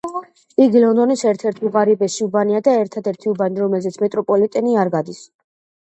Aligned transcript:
იგი 0.63 0.79
ლონდონის 0.83 1.23
ერთ-ერთი 1.31 1.67
უღარიბესი 1.69 2.25
უბანია 2.27 2.63
და 2.69 2.75
ერთადერთი 2.85 3.31
უბანი, 3.35 3.63
რომელზეც 3.65 4.03
მეტროპოლიტენი 4.05 4.75
არ 4.87 4.95
გადის. 4.97 5.25